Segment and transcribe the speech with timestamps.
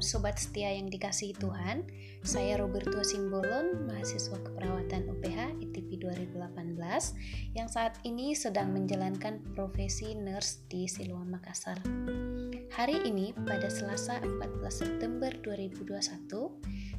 [0.00, 1.84] Sobat setia yang dikasihi Tuhan
[2.24, 6.40] Saya Roberto Simbolon, mahasiswa keperawatan UPH ITP 2018
[7.52, 11.84] Yang saat ini sedang menjalankan profesi nurse di Siloam Makassar
[12.72, 16.32] Hari ini pada Selasa 14 September 2021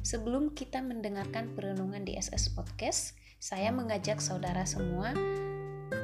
[0.06, 5.10] Sebelum kita mendengarkan perenungan di SS Podcast Saya mengajak saudara semua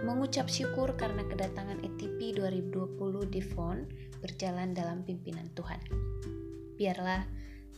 [0.03, 3.89] mengucap syukur karena kedatangan ETP 2020 di FON
[4.21, 5.81] berjalan dalam pimpinan Tuhan.
[6.79, 7.27] Biarlah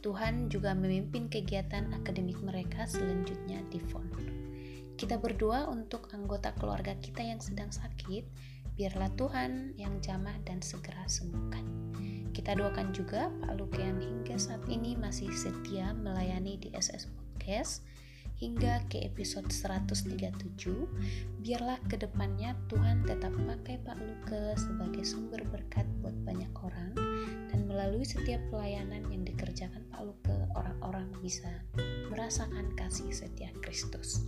[0.04, 4.04] Tuhan juga memimpin kegiatan akademik mereka selanjutnya di FON.
[5.00, 8.28] Kita berdoa untuk anggota keluarga kita yang sedang sakit,
[8.76, 11.64] biarlah Tuhan yang jamah dan segera sembuhkan.
[12.36, 17.80] Kita doakan juga Pak Luke hingga saat ini masih setia melayani di SS Podcast
[18.40, 20.24] hingga ke episode 137
[21.44, 25.69] biarlah ke depannya Tuhan tetap pakai Pak Luke sebagai sumber berkat
[27.80, 31.48] melalui setiap pelayanan yang dikerjakan Pak Luke orang-orang bisa
[32.12, 34.20] merasakan kasih setia Kristus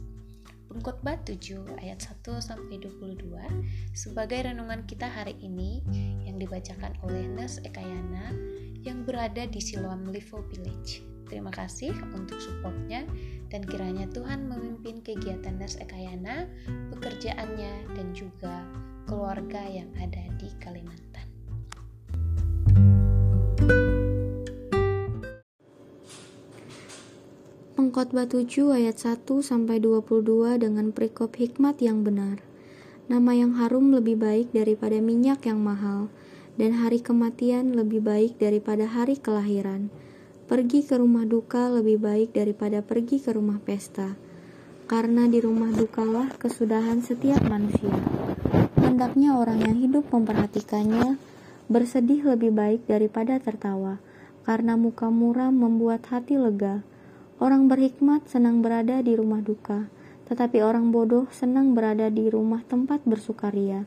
[0.72, 3.28] Pengkhotbah 7 ayat 1 sampai 22
[3.92, 5.84] sebagai renungan kita hari ini
[6.24, 8.32] yang dibacakan oleh Nes Ekayana
[8.80, 11.04] yang berada di Siloam Livo Village.
[11.28, 13.04] Terima kasih untuk supportnya
[13.52, 16.48] dan kiranya Tuhan memimpin kegiatan Nurse Ekayana,
[16.88, 18.64] pekerjaannya, dan juga
[19.04, 21.11] keluarga yang ada di Kalimantan.
[27.92, 30.24] Pengkhotbah 7 ayat 1 sampai 22
[30.56, 32.40] dengan perikop hikmat yang benar.
[33.12, 36.08] Nama yang harum lebih baik daripada minyak yang mahal,
[36.56, 39.92] dan hari kematian lebih baik daripada hari kelahiran.
[40.48, 44.16] Pergi ke rumah duka lebih baik daripada pergi ke rumah pesta,
[44.88, 47.92] karena di rumah dukalah kesudahan setiap manusia.
[48.80, 51.20] Hendaknya orang yang hidup memperhatikannya
[51.68, 54.00] bersedih lebih baik daripada tertawa,
[54.48, 56.88] karena muka muram membuat hati lega.
[57.42, 59.90] Orang berhikmat senang berada di rumah duka,
[60.30, 63.82] tetapi orang bodoh senang berada di rumah tempat bersukaria.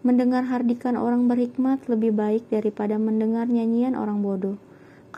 [0.00, 4.56] Mendengar hardikan orang berhikmat lebih baik daripada mendengar nyanyian orang bodoh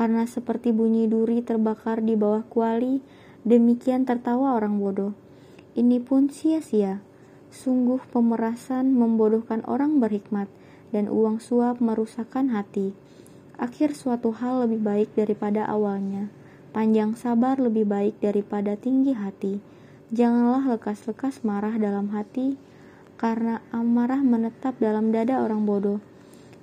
[0.01, 3.03] karena seperti bunyi duri terbakar di bawah kuali,
[3.45, 5.13] demikian tertawa orang bodoh.
[5.77, 7.03] Ini pun sia-sia.
[7.51, 10.47] Sungguh pemerasan membodohkan orang berhikmat,
[10.95, 12.95] dan uang suap merusakkan hati.
[13.61, 16.31] Akhir suatu hal lebih baik daripada awalnya.
[16.71, 19.59] Panjang sabar lebih baik daripada tinggi hati.
[20.15, 22.55] Janganlah lekas-lekas marah dalam hati,
[23.19, 26.01] karena amarah menetap dalam dada orang bodoh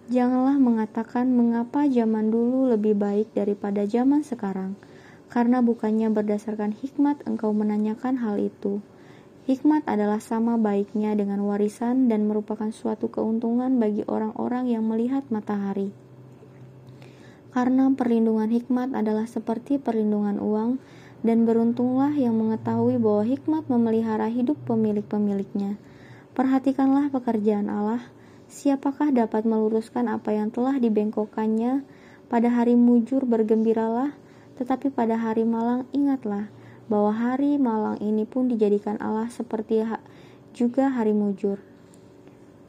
[0.07, 4.79] Janganlah mengatakan mengapa zaman dulu lebih baik daripada zaman sekarang,
[5.27, 8.79] karena bukannya berdasarkan hikmat engkau menanyakan hal itu.
[9.51, 15.91] Hikmat adalah sama baiknya dengan warisan dan merupakan suatu keuntungan bagi orang-orang yang melihat matahari.
[17.57, 20.77] Karena perlindungan hikmat adalah seperti perlindungan uang,
[21.25, 25.81] dan beruntunglah yang mengetahui bahwa hikmat memelihara hidup pemilik-pemiliknya.
[26.37, 28.13] Perhatikanlah pekerjaan Allah,
[28.47, 31.83] Siapakah dapat meluruskan apa yang telah dibengkokkannya?
[32.31, 34.15] Pada hari mujur bergembiralah,
[34.55, 36.47] tetapi pada hari malang ingatlah
[36.87, 39.83] bahwa hari malang ini pun dijadikan Allah seperti
[40.55, 41.59] juga hari mujur,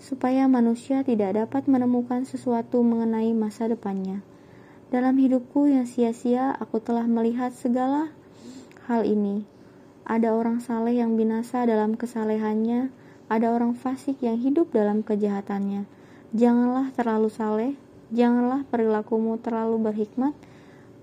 [0.02, 4.26] supaya manusia tidak dapat menemukan sesuatu mengenai masa depannya.
[4.88, 8.08] Dalam hidupku yang sia-sia, aku telah melihat segala
[8.88, 9.44] hal ini.
[10.08, 12.88] Ada orang saleh yang binasa dalam kesalehannya,
[13.28, 15.84] ada orang fasik yang hidup dalam kejahatannya.
[16.32, 17.72] Janganlah terlalu saleh,
[18.16, 20.32] janganlah perilakumu terlalu berhikmat.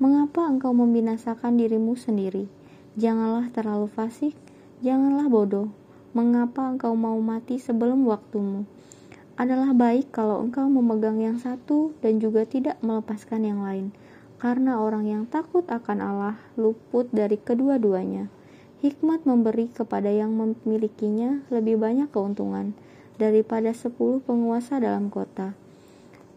[0.01, 2.49] Mengapa engkau membinasakan dirimu sendiri?
[2.97, 4.33] Janganlah terlalu fasik,
[4.81, 5.69] janganlah bodoh.
[6.17, 8.65] Mengapa engkau mau mati sebelum waktumu?
[9.35, 13.91] Adalah baik kalau engkau memegang yang satu dan juga tidak melepaskan yang lain,
[14.39, 18.31] karena orang yang takut akan Allah luput dari kedua-duanya.
[18.79, 22.71] Hikmat memberi kepada yang memilikinya lebih banyak keuntungan
[23.19, 25.51] daripada sepuluh penguasa dalam kota.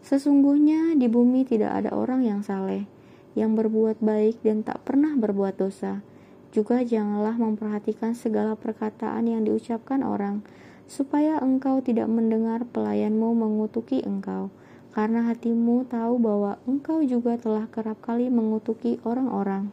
[0.03, 2.83] Sesungguhnya di bumi tidak ada orang yang saleh,
[3.31, 6.03] yang berbuat baik dan tak pernah berbuat dosa.
[6.49, 10.41] Juga janganlah memperhatikan segala perkataan yang diucapkan orang,
[10.89, 14.49] supaya engkau tidak mendengar pelayanmu mengutuki engkau,
[14.89, 19.69] karena hatimu tahu bahwa engkau juga telah kerap kali mengutuki orang-orang.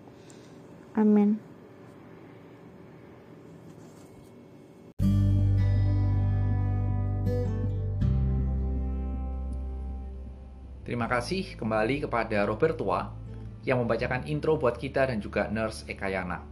[0.92, 1.40] Amin.
[10.86, 13.10] Terima kasih kembali kepada Robert Tua
[13.66, 16.44] yang membacakan intro buat kita dan juga Nurse Ekayana.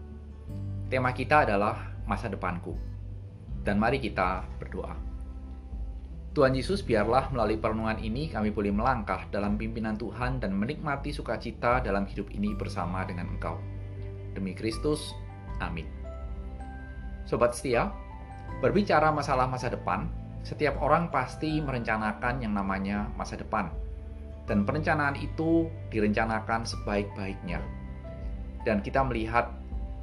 [0.90, 2.93] Tema kita adalah masa depanku.
[3.64, 4.92] Dan mari kita berdoa.
[6.34, 11.78] Tuhan Yesus biarlah melalui perenungan ini kami boleh melangkah dalam pimpinan Tuhan dan menikmati sukacita
[11.78, 13.56] dalam hidup ini bersama dengan Engkau.
[14.34, 15.14] Demi Kristus,
[15.62, 15.86] amin.
[17.22, 17.94] Sobat setia,
[18.58, 20.10] berbicara masalah masa depan,
[20.42, 23.70] setiap orang pasti merencanakan yang namanya masa depan.
[24.44, 27.62] Dan perencanaan itu direncanakan sebaik-baiknya.
[28.66, 29.54] Dan kita melihat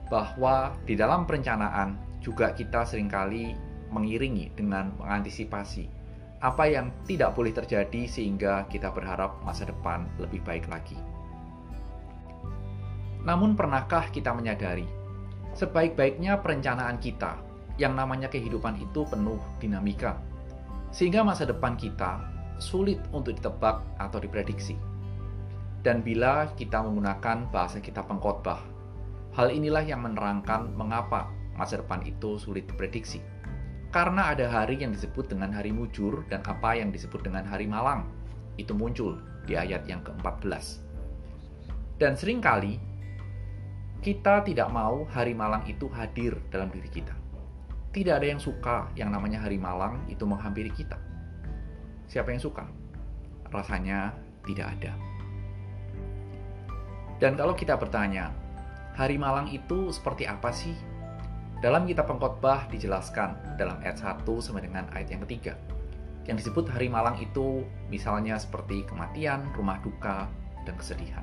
[0.10, 3.58] bahwa di dalam perencanaan juga kita sering kali
[3.92, 6.02] mengiringi dengan mengantisipasi
[6.42, 10.98] apa yang tidak boleh terjadi sehingga kita berharap masa depan lebih baik lagi.
[13.22, 14.90] Namun pernahkah kita menyadari,
[15.54, 17.38] sebaik-baiknya perencanaan kita,
[17.78, 20.18] yang namanya kehidupan itu penuh dinamika,
[20.90, 22.26] sehingga masa depan kita
[22.58, 24.74] sulit untuk ditebak atau diprediksi.
[25.86, 28.66] Dan bila kita menggunakan bahasa kita pengkhotbah,
[29.38, 31.30] hal inilah yang menerangkan mengapa
[31.62, 33.22] masa depan itu sulit diprediksi
[33.92, 38.08] karena ada hari yang disebut dengan hari mujur dan apa yang disebut dengan hari malang.
[38.56, 40.80] Itu muncul di ayat yang ke-14.
[42.00, 42.80] Dan sering kali
[44.00, 47.12] kita tidak mau hari malang itu hadir dalam diri kita.
[47.92, 50.96] Tidak ada yang suka yang namanya hari malang itu menghampiri kita.
[52.08, 52.64] Siapa yang suka?
[53.52, 54.16] Rasanya
[54.48, 54.96] tidak ada.
[57.20, 58.32] Dan kalau kita bertanya,
[58.96, 60.74] hari malang itu seperti apa sih
[61.62, 65.54] dalam kitab pengkhotbah dijelaskan dalam ayat 1 sampai dengan ayat yang ketiga.
[66.26, 70.26] Yang disebut hari malang itu misalnya seperti kematian, rumah duka,
[70.66, 71.22] dan kesedihan.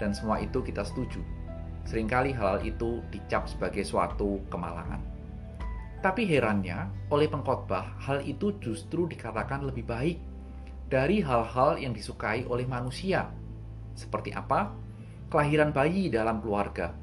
[0.00, 1.20] Dan semua itu kita setuju.
[1.84, 5.04] Seringkali hal-hal itu dicap sebagai suatu kemalangan.
[6.00, 10.16] Tapi herannya, oleh pengkhotbah, hal itu justru dikatakan lebih baik
[10.88, 13.28] dari hal-hal yang disukai oleh manusia.
[13.92, 14.72] Seperti apa?
[15.28, 16.96] Kelahiran bayi dalam keluarga,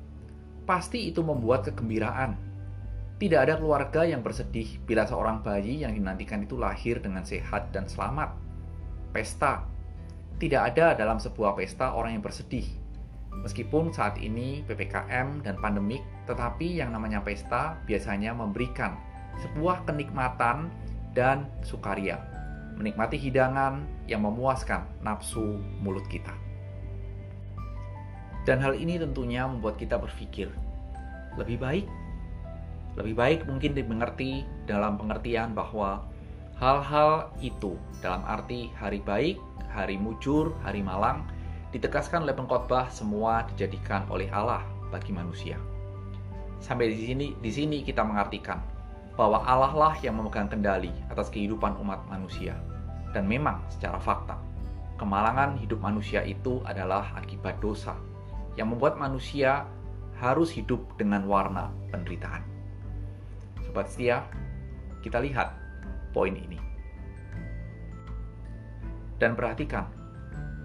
[0.70, 2.38] pasti itu membuat kegembiraan.
[3.18, 7.90] Tidak ada keluarga yang bersedih bila seorang bayi yang dinantikan itu lahir dengan sehat dan
[7.90, 8.38] selamat.
[9.10, 9.66] Pesta.
[10.38, 12.70] Tidak ada dalam sebuah pesta orang yang bersedih.
[13.44, 18.96] Meskipun saat ini PPKM dan pandemik, tetapi yang namanya pesta biasanya memberikan
[19.42, 20.72] sebuah kenikmatan
[21.18, 22.22] dan sukaria.
[22.80, 26.49] Menikmati hidangan yang memuaskan nafsu mulut kita.
[28.48, 30.48] Dan hal ini tentunya membuat kita berpikir,
[31.36, 31.86] lebih baik,
[32.96, 36.04] lebih baik mungkin dimengerti dalam pengertian bahwa
[36.60, 39.38] hal-hal itu dalam arti hari baik,
[39.72, 41.24] hari mujur, hari malang,
[41.72, 45.60] ditegaskan oleh pengkhotbah semua dijadikan oleh Allah bagi manusia.
[46.60, 48.60] Sampai di sini, di sini kita mengartikan
[49.16, 52.56] bahwa Allah lah yang memegang kendali atas kehidupan umat manusia.
[53.10, 54.38] Dan memang secara fakta,
[55.00, 57.96] kemalangan hidup manusia itu adalah akibat dosa
[58.60, 59.64] yang membuat manusia
[60.20, 62.44] harus hidup dengan warna penderitaan.
[63.64, 64.28] Sobat setia,
[65.00, 65.56] kita lihat
[66.12, 66.60] poin ini.
[69.16, 69.88] Dan perhatikan,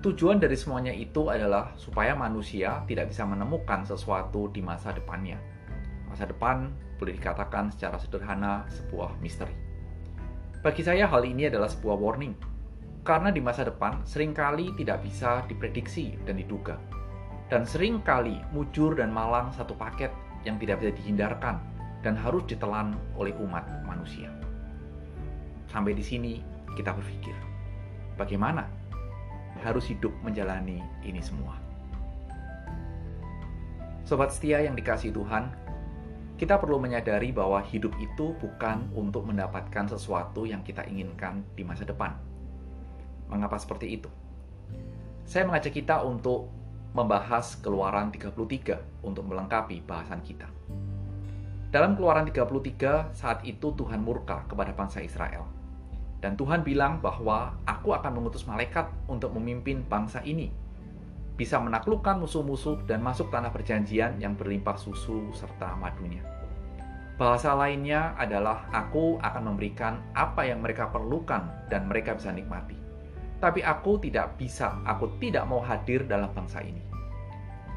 [0.03, 5.39] tujuan dari semuanya itu adalah supaya manusia tidak bisa menemukan sesuatu di masa depannya.
[6.11, 9.55] Masa depan boleh dikatakan secara sederhana sebuah misteri.
[10.67, 12.35] Bagi saya hal ini adalah sebuah warning,
[13.07, 16.79] karena di masa depan sering kali tidak bisa diprediksi dan diduga
[17.53, 20.09] dan sering kali mujur dan malang satu paket
[20.49, 21.61] yang tidak bisa dihindarkan
[22.05, 24.29] dan harus ditelan oleh umat manusia.
[25.69, 26.41] Sampai di sini
[26.77, 27.35] kita berpikir,
[28.17, 28.69] bagaimana
[29.65, 31.57] harus hidup menjalani ini semua.
[34.05, 35.49] Sobat setia yang dikasih Tuhan,
[36.37, 41.89] kita perlu menyadari bahwa hidup itu bukan untuk mendapatkan sesuatu yang kita inginkan di masa
[41.89, 42.13] depan.
[43.33, 44.11] Mengapa seperti itu?
[45.25, 46.53] Saya mengajak kita untuk
[46.95, 50.47] membahas Keluaran 33 untuk melengkapi bahasan kita.
[51.75, 55.43] Dalam Keluaran 33, saat itu Tuhan murka kepada bangsa Israel.
[56.23, 60.55] Dan Tuhan bilang bahwa aku akan mengutus malaikat untuk memimpin bangsa ini.
[61.35, 66.23] Bisa menaklukkan musuh-musuh dan masuk tanah perjanjian yang berlimpah susu serta madunya.
[67.19, 72.84] Bahasa lainnya adalah aku akan memberikan apa yang mereka perlukan dan mereka bisa nikmati
[73.45, 76.81] tapi aku tidak bisa, aku tidak mau hadir dalam bangsa ini.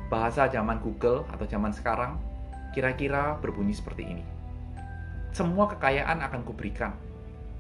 [0.07, 2.15] Bahasa zaman Google atau zaman sekarang
[2.71, 4.24] kira-kira berbunyi seperti ini.
[5.36, 6.95] Semua kekayaan akan kuberikan,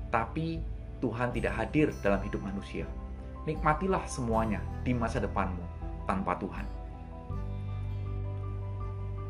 [0.07, 0.63] tapi
[1.03, 2.87] Tuhan tidak hadir dalam hidup manusia.
[3.43, 5.67] Nikmatilah semuanya di masa depanmu
[6.07, 6.63] tanpa Tuhan.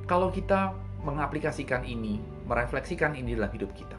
[0.06, 3.98] Kalau kita mengaplikasikan ini, merefleksikan ini dalam hidup kita,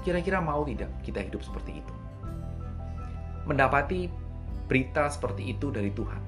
[0.00, 1.99] kira-kira mau tidak kita hidup seperti itu?
[3.44, 4.10] Mendapati
[4.70, 6.22] berita seperti itu dari Tuhan.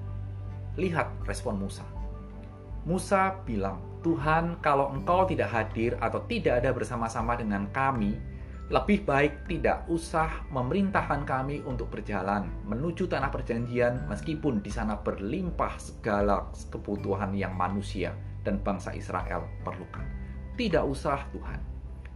[0.77, 1.85] Lihat respon Musa.
[2.83, 8.19] Musa bilang, "Tuhan, kalau Engkau tidak hadir atau tidak ada bersama-sama dengan kami,
[8.73, 15.77] lebih baik tidak usah memerintahkan kami untuk berjalan menuju tanah perjanjian meskipun di sana berlimpah
[15.77, 18.17] segala kebutuhan yang manusia
[18.47, 20.09] dan bangsa Israel perlukan.
[20.57, 21.61] Tidak usah Tuhan.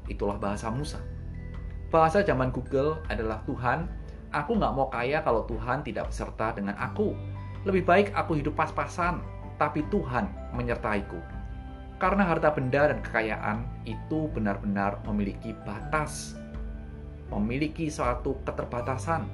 [0.08, 1.02] Itulah bahasa Musa.
[1.92, 3.90] Bahasa zaman Google adalah Tuhan,
[4.32, 7.12] aku nggak mau kaya kalau Tuhan tidak beserta dengan aku.
[7.66, 9.22] Lebih baik aku hidup pas-pasan,
[9.58, 11.18] tapi Tuhan menyertaiku.
[11.96, 16.36] Karena harta benda dan kekayaan itu benar-benar memiliki batas
[17.30, 19.26] memiliki suatu keterbatasan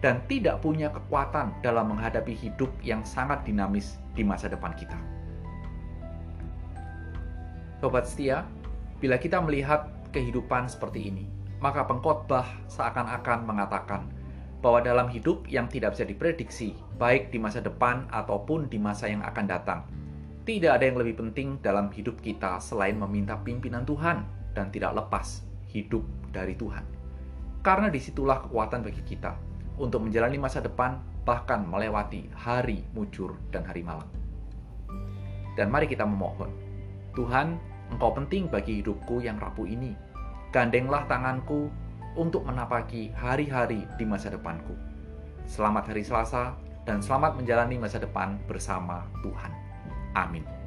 [0.00, 4.96] dan tidak punya kekuatan dalam menghadapi hidup yang sangat dinamis di masa depan kita.
[7.80, 8.44] Sobat setia,
[9.00, 11.24] bila kita melihat kehidupan seperti ini,
[11.60, 14.08] maka pengkhotbah seakan-akan mengatakan
[14.66, 19.22] bahwa dalam hidup yang tidak bisa diprediksi, baik di masa depan ataupun di masa yang
[19.22, 19.86] akan datang,
[20.42, 24.26] tidak ada yang lebih penting dalam hidup kita selain meminta pimpinan Tuhan
[24.58, 26.02] dan tidak lepas hidup
[26.34, 26.96] dari Tuhan
[27.66, 29.34] karena di situlah kekuatan bagi kita
[29.82, 34.06] untuk menjalani masa depan bahkan melewati hari mujur dan hari malam.
[35.58, 36.46] Dan mari kita memohon,
[37.18, 37.58] Tuhan,
[37.90, 39.98] Engkau penting bagi hidupku yang rapuh ini.
[40.54, 41.66] Gandenglah tanganku
[42.16, 44.74] untuk menapaki hari-hari di masa depanku.
[45.46, 49.52] Selamat hari Selasa dan selamat menjalani masa depan bersama Tuhan.
[50.16, 50.65] Amin.